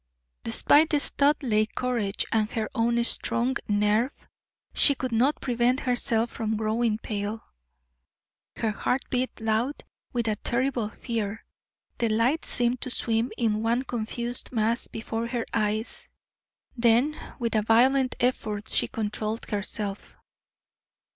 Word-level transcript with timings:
Despite 0.43 0.89
the 0.89 0.99
Studleigh 0.99 1.67
courage 1.75 2.25
and 2.31 2.51
her 2.53 2.67
own 2.73 3.03
strong 3.03 3.55
nerve, 3.67 4.27
she 4.73 4.95
could 4.95 5.11
not 5.11 5.39
prevent 5.39 5.81
herself 5.81 6.31
from 6.31 6.57
growing 6.57 6.97
pale; 6.97 7.43
her 8.55 8.71
heart 8.71 9.03
beat 9.11 9.29
loud 9.39 9.83
with 10.11 10.27
a 10.27 10.37
terrible 10.37 10.89
fear; 10.89 11.45
the 11.99 12.09
lights 12.09 12.49
seemed 12.49 12.81
to 12.81 12.89
swim 12.89 13.31
in 13.37 13.61
one 13.61 13.83
confused 13.83 14.51
mass 14.51 14.87
before 14.87 15.27
her 15.27 15.45
eyes; 15.53 16.09
then 16.75 17.15
with 17.37 17.53
a 17.53 17.61
violent 17.61 18.15
effort 18.19 18.69
she 18.69 18.87
controlled 18.87 19.45
herself. 19.51 20.15